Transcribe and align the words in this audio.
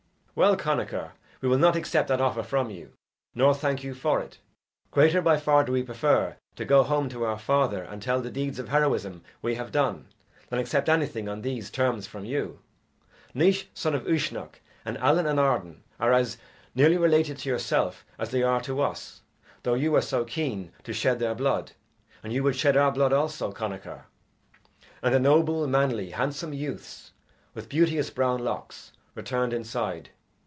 "Well, 0.33 0.55
Connachar, 0.55 1.11
we 1.41 1.49
will 1.49 1.57
not 1.57 1.75
accept 1.75 2.07
that 2.07 2.21
offer 2.21 2.41
from 2.41 2.69
you, 2.69 2.93
nor 3.35 3.53
thank 3.53 3.83
you 3.83 3.93
for 3.93 4.21
it. 4.21 4.39
Greater 4.89 5.21
by 5.21 5.35
far 5.35 5.65
do 5.65 5.73
we 5.73 5.83
prefer 5.83 6.37
to 6.55 6.63
go 6.65 6.83
home 6.83 7.09
to 7.09 7.25
our 7.25 7.37
father 7.37 7.83
and 7.83 8.01
tell 8.01 8.21
the 8.21 8.31
deeds 8.31 8.57
of 8.57 8.69
heroism 8.69 9.23
we 9.41 9.55
have 9.55 9.73
done, 9.73 10.07
than 10.49 10.57
accept 10.57 10.87
anything 10.87 11.27
on 11.27 11.41
these 11.41 11.69
terms 11.69 12.07
from 12.07 12.23
you. 12.23 12.59
Naois, 13.35 13.65
son 13.73 13.93
of 13.93 14.05
Uisnech, 14.07 14.61
and 14.85 14.97
Allen 14.99 15.25
and 15.27 15.37
Arden 15.37 15.83
are 15.99 16.13
as 16.13 16.37
nearly 16.73 16.97
related 16.97 17.37
to 17.39 17.49
yourself 17.49 18.05
as 18.17 18.31
they 18.31 18.41
are 18.41 18.61
to 18.61 18.79
us, 18.81 19.21
though 19.63 19.75
you 19.75 19.93
are 19.95 20.01
so 20.01 20.23
keen 20.23 20.71
to 20.85 20.93
shed 20.93 21.19
their 21.19 21.35
blood, 21.35 21.73
and 22.23 22.31
you 22.31 22.41
would 22.41 22.55
shed 22.55 22.77
our 22.77 22.91
blood 22.91 23.11
also, 23.11 23.51
Connachar." 23.51 24.05
And 25.03 25.13
the 25.13 25.19
noble, 25.19 25.67
manly, 25.67 26.11
handsome 26.11 26.53
youths, 26.53 27.11
with 27.53 27.69
beauteous 27.69 28.09
brown 28.09 28.39
locks, 28.43 28.93
returned 29.13 29.51
inside. 29.53 30.09